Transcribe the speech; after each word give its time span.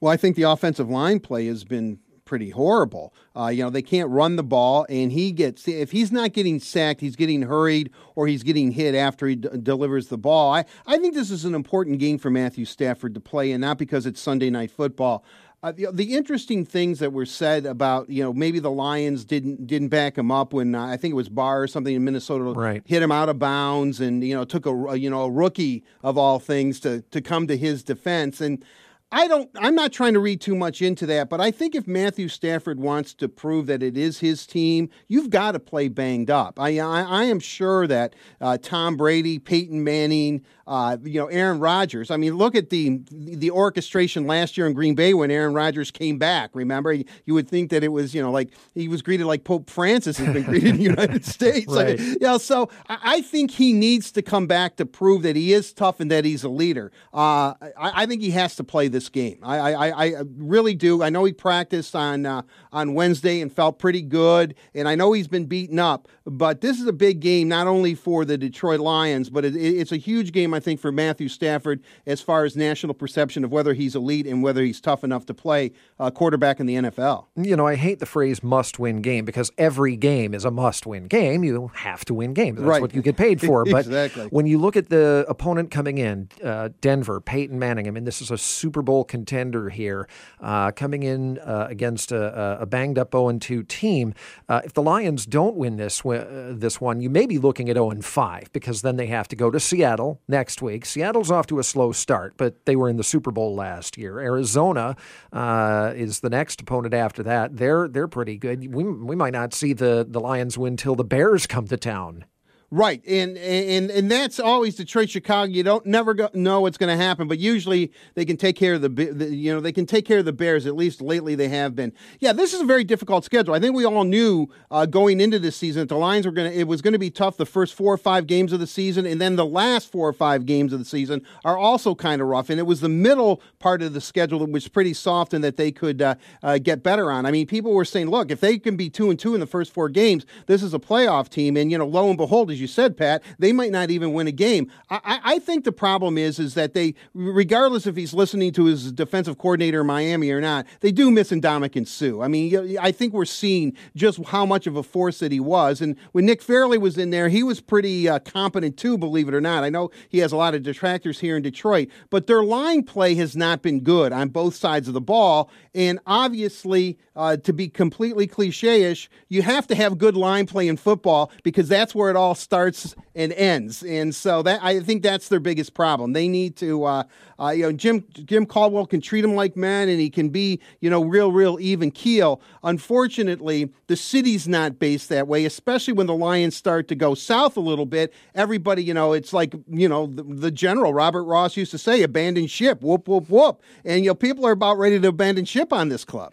Well, 0.00 0.12
I 0.12 0.16
think 0.16 0.36
the 0.36 0.44
offensive 0.44 0.88
line 0.88 1.20
play 1.20 1.46
has 1.46 1.64
been 1.64 1.98
pretty 2.28 2.50
horrible. 2.50 3.14
Uh, 3.34 3.48
you 3.48 3.62
know, 3.62 3.70
they 3.70 3.82
can't 3.82 4.10
run 4.10 4.36
the 4.36 4.42
ball, 4.42 4.84
and 4.90 5.10
he 5.10 5.32
gets 5.32 5.66
if 5.66 5.90
he's 5.90 6.12
not 6.12 6.34
getting 6.34 6.60
sacked, 6.60 7.00
he's 7.00 7.16
getting 7.16 7.42
hurried 7.42 7.90
or 8.14 8.26
he's 8.26 8.42
getting 8.42 8.70
hit 8.70 8.94
after 8.94 9.26
he 9.26 9.36
d- 9.36 9.48
delivers 9.62 10.08
the 10.08 10.18
ball. 10.18 10.52
I, 10.52 10.66
I 10.86 10.98
think 10.98 11.14
this 11.14 11.30
is 11.30 11.46
an 11.46 11.54
important 11.54 11.98
game 11.98 12.18
for 12.18 12.28
Matthew 12.28 12.66
Stafford 12.66 13.14
to 13.14 13.20
play, 13.20 13.50
and 13.50 13.62
not 13.62 13.78
because 13.78 14.04
it's 14.04 14.20
Sunday 14.20 14.50
night 14.50 14.70
football. 14.70 15.24
Uh, 15.60 15.72
the, 15.72 15.88
the, 15.90 16.14
interesting 16.14 16.64
things 16.64 17.00
that 17.00 17.12
were 17.12 17.26
said 17.26 17.66
about 17.66 18.08
you 18.08 18.22
know 18.22 18.32
maybe 18.32 18.60
the 18.60 18.70
Lions 18.70 19.24
didn't 19.24 19.66
didn't 19.66 19.88
back 19.88 20.16
him 20.16 20.30
up 20.30 20.52
when 20.52 20.74
uh, 20.74 20.84
I 20.84 20.96
think 20.96 21.12
it 21.12 21.16
was 21.16 21.28
Barr 21.28 21.62
or 21.62 21.66
something 21.66 21.96
in 21.96 22.04
Minnesota 22.04 22.44
right. 22.44 22.80
hit 22.84 23.02
him 23.02 23.10
out 23.10 23.28
of 23.28 23.40
bounds 23.40 24.00
and 24.00 24.22
you 24.22 24.36
know 24.36 24.44
took 24.44 24.66
a, 24.66 24.70
a 24.70 24.96
you 24.96 25.10
know 25.10 25.22
a 25.22 25.30
rookie 25.30 25.82
of 26.04 26.16
all 26.16 26.38
things 26.38 26.78
to 26.80 27.00
to 27.10 27.20
come 27.20 27.48
to 27.48 27.56
his 27.56 27.82
defense 27.82 28.40
and 28.40 28.64
I 29.10 29.26
don't. 29.26 29.50
I'm 29.56 29.74
not 29.74 29.90
trying 29.92 30.12
to 30.14 30.20
read 30.20 30.40
too 30.40 30.54
much 30.54 30.82
into 30.82 31.06
that, 31.06 31.30
but 31.30 31.40
I 31.40 31.50
think 31.50 31.74
if 31.74 31.86
Matthew 31.86 32.28
Stafford 32.28 32.78
wants 32.78 33.14
to 33.14 33.28
prove 33.28 33.66
that 33.66 33.82
it 33.82 33.96
is 33.96 34.20
his 34.20 34.46
team, 34.46 34.90
you've 35.08 35.30
got 35.30 35.52
to 35.52 35.58
play 35.60 35.88
banged 35.88 36.30
up. 36.30 36.60
I 36.60 36.78
I, 36.78 37.02
I 37.02 37.24
am 37.24 37.40
sure 37.40 37.86
that 37.86 38.14
uh, 38.40 38.58
Tom 38.60 38.98
Brady, 38.98 39.38
Peyton 39.38 39.82
Manning, 39.82 40.44
uh, 40.66 40.98
you 41.02 41.18
know 41.18 41.26
Aaron 41.28 41.58
Rodgers. 41.58 42.10
I 42.10 42.18
mean, 42.18 42.36
look 42.36 42.54
at 42.54 42.68
the 42.68 43.00
the 43.10 43.50
orchestration 43.50 44.26
last 44.26 44.58
year 44.58 44.66
in 44.66 44.74
Green 44.74 44.94
Bay 44.94 45.14
when 45.14 45.30
Aaron 45.30 45.54
Rodgers 45.54 45.90
came 45.90 46.18
back. 46.18 46.50
Remember, 46.52 46.92
you 46.92 47.34
would 47.34 47.48
think 47.48 47.70
that 47.70 47.82
it 47.82 47.88
was 47.88 48.14
you 48.14 48.22
know 48.22 48.30
like 48.30 48.50
he 48.74 48.88
was 48.88 49.00
greeted 49.00 49.24
like 49.24 49.44
Pope 49.44 49.70
Francis 49.70 50.18
has 50.18 50.30
been 50.34 50.42
greeted 50.42 50.68
in 50.68 50.76
the 50.76 50.82
United 50.98 51.24
States. 51.24 51.72
right. 51.72 51.98
Like, 51.98 52.00
you 52.00 52.18
know, 52.20 52.36
so 52.36 52.68
I, 52.88 53.22
think 53.22 53.50
he 53.50 53.72
needs 53.72 54.12
to 54.12 54.22
come 54.22 54.46
back 54.46 54.76
to 54.76 54.86
prove 54.86 55.22
that 55.22 55.36
he 55.36 55.52
is 55.52 55.72
tough 55.72 56.00
and 56.00 56.10
that 56.10 56.24
he's 56.24 56.44
a 56.44 56.48
leader. 56.48 56.92
Uh, 57.12 57.54
I, 57.60 58.02
I 58.02 58.06
think 58.06 58.22
he 58.22 58.30
has 58.30 58.56
to 58.56 58.64
play 58.64 58.88
this 58.88 58.97
game. 59.06 59.38
I, 59.42 59.74
I, 59.74 60.06
I 60.06 60.22
really 60.38 60.74
do. 60.74 61.02
I 61.02 61.10
know 61.10 61.24
he 61.24 61.32
practiced 61.32 61.94
on 61.94 62.24
uh, 62.24 62.42
on 62.72 62.94
Wednesday 62.94 63.42
and 63.42 63.52
felt 63.52 63.78
pretty 63.78 64.00
good, 64.00 64.54
and 64.74 64.88
I 64.88 64.94
know 64.94 65.12
he's 65.12 65.28
been 65.28 65.44
beaten 65.44 65.78
up. 65.78 66.08
But 66.24 66.62
this 66.62 66.80
is 66.80 66.86
a 66.86 66.92
big 66.92 67.20
game, 67.20 67.48
not 67.48 67.66
only 67.66 67.94
for 67.94 68.24
the 68.24 68.38
Detroit 68.38 68.80
Lions, 68.80 69.28
but 69.30 69.44
it, 69.44 69.54
it's 69.56 69.92
a 69.92 69.96
huge 69.96 70.32
game, 70.32 70.54
I 70.54 70.60
think, 70.60 70.80
for 70.80 70.90
Matthew 70.90 71.28
Stafford 71.28 71.82
as 72.06 72.20
far 72.20 72.44
as 72.44 72.56
national 72.56 72.94
perception 72.94 73.44
of 73.44 73.52
whether 73.52 73.74
he's 73.74 73.94
elite 73.94 74.26
and 74.26 74.42
whether 74.42 74.62
he's 74.62 74.80
tough 74.80 75.04
enough 75.04 75.26
to 75.26 75.34
play 75.34 75.72
uh, 75.98 76.10
quarterback 76.10 76.60
in 76.60 76.66
the 76.66 76.76
NFL. 76.76 77.26
You 77.36 77.56
know, 77.56 77.66
I 77.66 77.76
hate 77.76 77.98
the 77.98 78.06
phrase 78.06 78.42
"must-win 78.42 79.02
game" 79.02 79.24
because 79.24 79.50
every 79.58 79.96
game 79.96 80.34
is 80.34 80.44
a 80.44 80.50
must-win 80.50 81.06
game. 81.06 81.44
You 81.44 81.70
have 81.74 82.04
to 82.06 82.14
win 82.14 82.32
games. 82.32 82.58
That's 82.58 82.68
right. 82.68 82.80
what 82.80 82.94
you 82.94 83.02
get 83.02 83.16
paid 83.16 83.40
for. 83.40 83.58
But 83.68 83.86
exactly. 83.86 84.26
when 84.28 84.46
you 84.46 84.56
look 84.56 84.76
at 84.76 84.88
the 84.88 85.26
opponent 85.28 85.70
coming 85.70 85.98
in, 85.98 86.30
uh, 86.42 86.70
Denver, 86.80 87.20
Peyton 87.20 87.58
Manning. 87.58 87.86
I 87.86 87.90
mean, 87.90 88.04
this 88.04 88.22
is 88.22 88.30
a 88.30 88.38
Super 88.38 88.82
Bowl 88.88 89.04
contender 89.04 89.68
here, 89.68 90.08
uh, 90.40 90.70
coming 90.70 91.02
in 91.02 91.38
uh, 91.40 91.66
against 91.68 92.10
a, 92.10 92.58
a 92.58 92.64
banged-up 92.64 93.10
0-2 93.10 93.68
team. 93.68 94.14
Uh, 94.48 94.62
if 94.64 94.72
the 94.72 94.80
Lions 94.82 95.26
don't 95.26 95.56
win 95.56 95.76
this 95.76 96.02
uh, 96.06 96.54
this 96.56 96.80
one, 96.80 97.02
you 97.02 97.10
may 97.10 97.26
be 97.26 97.36
looking 97.36 97.68
at 97.68 97.76
0 97.76 98.00
5 98.00 98.50
because 98.54 98.80
then 98.80 98.96
they 98.96 99.06
have 99.06 99.28
to 99.28 99.36
go 99.36 99.50
to 99.50 99.60
Seattle 99.60 100.22
next 100.26 100.62
week. 100.62 100.86
Seattle's 100.86 101.30
off 101.30 101.46
to 101.48 101.58
a 101.58 101.62
slow 101.62 101.92
start, 101.92 102.38
but 102.38 102.64
they 102.64 102.76
were 102.76 102.88
in 102.88 102.96
the 102.96 103.04
Super 103.04 103.30
Bowl 103.30 103.54
last 103.54 103.98
year. 103.98 104.20
Arizona 104.20 104.96
uh, 105.34 105.92
is 105.94 106.20
the 106.20 106.30
next 106.30 106.62
opponent 106.62 106.94
after 106.94 107.22
that. 107.24 107.58
They're 107.58 107.88
they're 107.88 108.08
pretty 108.08 108.38
good. 108.38 108.74
We 108.74 108.84
we 108.84 109.16
might 109.16 109.34
not 109.34 109.52
see 109.52 109.74
the 109.74 110.06
the 110.08 110.20
Lions 110.20 110.56
win 110.56 110.78
till 110.78 110.94
the 110.94 111.04
Bears 111.04 111.46
come 111.46 111.66
to 111.66 111.76
town. 111.76 112.24
Right, 112.70 113.02
and 113.08 113.38
and 113.38 113.90
and 113.90 114.10
that's 114.10 114.38
always 114.38 114.74
Detroit, 114.74 115.08
Chicago. 115.08 115.50
You 115.50 115.62
don't 115.62 115.86
never 115.86 116.12
go, 116.12 116.28
know 116.34 116.60
what's 116.60 116.76
going 116.76 116.94
to 116.94 117.02
happen, 117.02 117.26
but 117.26 117.38
usually 117.38 117.90
they 118.14 118.26
can 118.26 118.36
take 118.36 118.56
care 118.56 118.74
of 118.74 118.82
the, 118.82 118.90
the, 118.90 119.34
you 119.34 119.54
know 119.54 119.60
they 119.60 119.72
can 119.72 119.86
take 119.86 120.04
care 120.04 120.18
of 120.18 120.26
the 120.26 120.34
Bears. 120.34 120.66
At 120.66 120.76
least 120.76 121.00
lately 121.00 121.34
they 121.34 121.48
have 121.48 121.74
been. 121.74 121.94
Yeah, 122.20 122.34
this 122.34 122.52
is 122.52 122.60
a 122.60 122.66
very 122.66 122.84
difficult 122.84 123.24
schedule. 123.24 123.54
I 123.54 123.58
think 123.58 123.74
we 123.74 123.86
all 123.86 124.04
knew 124.04 124.48
uh, 124.70 124.84
going 124.84 125.18
into 125.18 125.38
this 125.38 125.56
season 125.56 125.80
that 125.80 125.88
the 125.88 125.96
Lions 125.96 126.26
were 126.26 126.32
going 126.32 126.52
to. 126.52 126.58
It 126.58 126.68
was 126.68 126.82
going 126.82 126.92
to 126.92 126.98
be 126.98 127.08
tough 127.08 127.38
the 127.38 127.46
first 127.46 127.72
four 127.72 127.94
or 127.94 127.96
five 127.96 128.26
games 128.26 128.52
of 128.52 128.60
the 128.60 128.66
season, 128.66 129.06
and 129.06 129.18
then 129.18 129.36
the 129.36 129.46
last 129.46 129.90
four 129.90 130.06
or 130.06 130.12
five 130.12 130.44
games 130.44 130.74
of 130.74 130.78
the 130.78 130.84
season 130.84 131.22
are 131.46 131.56
also 131.56 131.94
kind 131.94 132.20
of 132.20 132.28
rough. 132.28 132.50
And 132.50 132.60
it 132.60 132.64
was 132.64 132.82
the 132.82 132.90
middle 132.90 133.40
part 133.60 133.80
of 133.80 133.94
the 133.94 134.00
schedule 134.02 134.40
that 134.40 134.50
was 134.50 134.68
pretty 134.68 134.92
soft 134.92 135.32
and 135.32 135.42
that 135.42 135.56
they 135.56 135.72
could 135.72 136.02
uh, 136.02 136.16
uh, 136.42 136.58
get 136.58 136.82
better 136.82 137.10
on. 137.10 137.24
I 137.24 137.30
mean, 137.30 137.46
people 137.46 137.72
were 137.72 137.86
saying, 137.86 138.10
look, 138.10 138.30
if 138.30 138.40
they 138.40 138.58
can 138.58 138.76
be 138.76 138.90
two 138.90 139.08
and 139.08 139.18
two 139.18 139.32
in 139.32 139.40
the 139.40 139.46
first 139.46 139.72
four 139.72 139.88
games, 139.88 140.26
this 140.44 140.62
is 140.62 140.74
a 140.74 140.78
playoff 140.78 141.30
team. 141.30 141.56
And 141.56 141.72
you 141.72 141.78
know, 141.78 141.86
lo 141.86 142.10
and 142.10 142.18
behold, 142.18 142.57
as 142.58 142.60
you 142.60 142.66
said, 142.66 142.96
Pat, 142.96 143.22
they 143.38 143.52
might 143.52 143.70
not 143.70 143.90
even 143.90 144.12
win 144.12 144.26
a 144.26 144.32
game. 144.32 144.70
I, 144.90 145.20
I 145.22 145.38
think 145.38 145.64
the 145.64 145.72
problem 145.72 146.18
is 146.18 146.40
is 146.40 146.54
that 146.54 146.74
they, 146.74 146.94
regardless 147.14 147.86
if 147.86 147.94
he's 147.94 148.12
listening 148.12 148.52
to 148.54 148.64
his 148.64 148.90
defensive 148.90 149.38
coordinator 149.38 149.82
in 149.82 149.86
Miami 149.86 150.30
or 150.32 150.40
not, 150.40 150.66
they 150.80 150.90
do 150.90 151.10
miss 151.10 151.30
Ndamukong 151.30 151.86
Suh. 151.86 152.20
I 152.20 152.26
mean, 152.26 152.76
I 152.78 152.90
think 152.90 153.12
we're 153.12 153.24
seeing 153.24 153.76
just 153.94 154.22
how 154.24 154.44
much 154.44 154.66
of 154.66 154.76
a 154.76 154.82
force 154.82 155.20
that 155.20 155.30
he 155.30 155.38
was. 155.38 155.80
And 155.80 155.96
when 156.12 156.26
Nick 156.26 156.42
Fairley 156.42 156.78
was 156.78 156.98
in 156.98 157.10
there, 157.10 157.28
he 157.28 157.44
was 157.44 157.60
pretty 157.60 158.08
uh, 158.08 158.18
competent 158.18 158.76
too, 158.76 158.98
believe 158.98 159.28
it 159.28 159.34
or 159.34 159.40
not. 159.40 159.62
I 159.62 159.68
know 159.68 159.90
he 160.08 160.18
has 160.18 160.32
a 160.32 160.36
lot 160.36 160.54
of 160.54 160.64
detractors 160.64 161.20
here 161.20 161.36
in 161.36 161.42
Detroit, 161.42 161.88
but 162.10 162.26
their 162.26 162.42
line 162.42 162.82
play 162.82 163.14
has 163.14 163.36
not 163.36 163.62
been 163.62 163.80
good 163.80 164.12
on 164.12 164.30
both 164.30 164.56
sides 164.56 164.88
of 164.88 164.94
the 164.94 165.00
ball. 165.00 165.48
And 165.74 166.00
obviously, 166.06 166.98
uh, 167.14 167.36
to 167.36 167.52
be 167.52 167.68
completely 167.68 168.26
cliche 168.26 168.90
ish, 168.90 169.08
you 169.28 169.42
have 169.42 169.68
to 169.68 169.76
have 169.76 169.96
good 169.96 170.16
line 170.16 170.46
play 170.46 170.66
in 170.66 170.76
football 170.76 171.30
because 171.44 171.68
that's 171.68 171.94
where 171.94 172.10
it 172.10 172.16
all 172.16 172.34
starts 172.34 172.47
and 172.50 173.32
ends. 173.32 173.82
And 173.82 174.14
so 174.14 174.42
that 174.42 174.60
I 174.62 174.80
think 174.80 175.02
that's 175.02 175.28
their 175.28 175.40
biggest 175.40 175.74
problem. 175.74 176.12
They 176.12 176.28
need 176.28 176.56
to, 176.56 176.84
uh, 176.84 177.02
uh, 177.38 177.50
you 177.50 177.64
know, 177.64 177.72
Jim 177.72 178.04
Jim 178.12 178.46
Caldwell 178.46 178.86
can 178.86 179.00
treat 179.00 179.22
them 179.22 179.34
like 179.34 179.56
men, 179.56 179.88
and 179.88 180.00
he 180.00 180.10
can 180.10 180.28
be, 180.28 180.60
you 180.80 180.88
know, 180.88 181.04
real, 181.04 181.32
real 181.32 181.58
even 181.60 181.90
keel. 181.90 182.40
Unfortunately, 182.62 183.70
the 183.86 183.96
city's 183.96 184.48
not 184.48 184.78
based 184.78 185.08
that 185.08 185.28
way, 185.28 185.44
especially 185.44 185.92
when 185.92 186.06
the 186.06 186.14
Lions 186.14 186.56
start 186.56 186.88
to 186.88 186.94
go 186.94 187.14
south 187.14 187.56
a 187.56 187.60
little 187.60 187.86
bit. 187.86 188.12
Everybody, 188.34 188.82
you 188.82 188.94
know, 188.94 189.12
it's 189.12 189.32
like, 189.32 189.54
you 189.68 189.88
know, 189.88 190.06
the, 190.06 190.22
the 190.22 190.50
general 190.50 190.94
Robert 190.94 191.24
Ross 191.24 191.56
used 191.56 191.70
to 191.72 191.78
say, 191.78 192.02
"Abandon 192.02 192.46
ship." 192.46 192.82
Whoop, 192.82 193.08
whoop, 193.08 193.28
whoop. 193.28 193.62
And 193.84 194.04
you 194.04 194.10
know, 194.10 194.14
people 194.14 194.46
are 194.46 194.52
about 194.52 194.78
ready 194.78 194.98
to 194.98 195.08
abandon 195.08 195.44
ship 195.44 195.72
on 195.72 195.88
this 195.88 196.04
club 196.04 196.32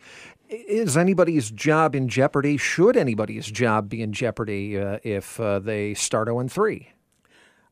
is 0.49 0.97
anybody's 0.97 1.51
job 1.51 1.95
in 1.95 2.07
jeopardy? 2.07 2.57
Should 2.57 2.97
anybody's 2.97 3.47
job 3.47 3.89
be 3.89 4.01
in 4.01 4.13
jeopardy 4.13 4.79
uh, 4.79 4.99
if 5.03 5.39
uh, 5.39 5.59
they 5.59 5.93
start 5.93 6.27
0 6.27 6.47
3? 6.47 6.89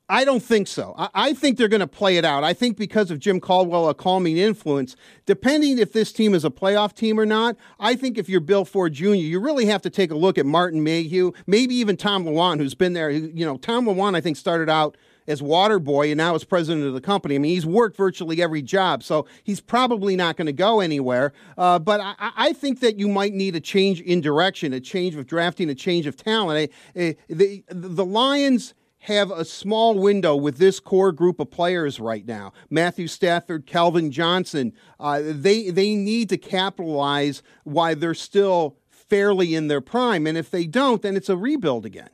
I 0.09 0.25
don't 0.25 0.43
think 0.43 0.67
so. 0.67 0.93
I, 0.97 1.09
I 1.13 1.33
think 1.33 1.57
they're 1.57 1.69
going 1.69 1.79
to 1.79 1.87
play 1.87 2.17
it 2.17 2.25
out. 2.25 2.43
I 2.43 2.53
think 2.53 2.77
because 2.77 3.09
of 3.09 3.19
Jim 3.19 3.39
Caldwell, 3.39 3.87
a 3.87 3.93
calming 3.93 4.37
influence, 4.37 4.95
depending 5.25 5.79
if 5.79 5.93
this 5.93 6.11
team 6.11 6.33
is 6.33 6.43
a 6.43 6.49
playoff 6.49 6.93
team 6.93 7.19
or 7.19 7.25
not, 7.25 7.55
I 7.79 7.95
think 7.95 8.17
if 8.17 8.27
you're 8.27 8.41
Bill 8.41 8.65
Ford 8.65 8.93
Jr., 8.93 9.13
you 9.13 9.39
really 9.39 9.65
have 9.67 9.81
to 9.83 9.89
take 9.89 10.11
a 10.11 10.15
look 10.15 10.37
at 10.37 10.45
Martin 10.45 10.83
Mayhew, 10.83 11.31
maybe 11.47 11.73
even 11.75 11.95
Tom 11.95 12.25
Lewand, 12.25 12.57
who's 12.57 12.75
been 12.75 12.93
there. 12.93 13.09
You 13.09 13.45
know, 13.45 13.57
Tom 13.57 13.85
Lewand, 13.85 14.15
I 14.15 14.21
think, 14.21 14.37
started 14.37 14.69
out– 14.69 14.97
as 15.27 15.41
water 15.41 15.79
boy 15.79 16.11
and 16.11 16.17
now 16.17 16.35
as 16.35 16.43
president 16.43 16.85
of 16.85 16.93
the 16.93 17.01
company. 17.01 17.35
I 17.35 17.37
mean, 17.37 17.53
he's 17.53 17.65
worked 17.65 17.97
virtually 17.97 18.41
every 18.41 18.61
job, 18.61 19.03
so 19.03 19.25
he's 19.43 19.61
probably 19.61 20.15
not 20.15 20.37
going 20.37 20.47
to 20.47 20.53
go 20.53 20.79
anywhere. 20.79 21.33
Uh, 21.57 21.79
but 21.79 21.99
I, 22.01 22.15
I, 22.19 22.53
think 22.53 22.79
that 22.81 22.97
you 22.97 23.07
might 23.07 23.33
need 23.33 23.55
a 23.55 23.59
change 23.59 24.01
in 24.01 24.21
direction, 24.21 24.73
a 24.73 24.79
change 24.79 25.15
of 25.15 25.25
drafting, 25.25 25.69
a 25.69 25.75
change 25.75 26.05
of 26.05 26.15
talent. 26.15 26.71
the, 26.95 27.63
the 27.67 28.05
Lions 28.05 28.73
have 29.03 29.31
a 29.31 29.43
small 29.43 29.95
window 29.99 30.35
with 30.35 30.57
this 30.57 30.79
core 30.79 31.11
group 31.11 31.39
of 31.39 31.51
players 31.51 31.99
right 31.99 32.25
now. 32.25 32.53
Matthew 32.69 33.07
Stafford, 33.07 33.65
Calvin 33.65 34.11
Johnson. 34.11 34.73
Uh, 34.99 35.21
they 35.23 35.69
they 35.69 35.95
need 35.95 36.29
to 36.29 36.37
capitalize 36.37 37.43
while 37.63 37.95
they're 37.95 38.13
still 38.13 38.77
fairly 38.89 39.55
in 39.55 39.67
their 39.67 39.81
prime, 39.81 40.25
and 40.25 40.37
if 40.37 40.49
they 40.49 40.65
don't, 40.65 41.01
then 41.01 41.17
it's 41.17 41.29
a 41.29 41.37
rebuild 41.37 41.85
again. 41.85 42.09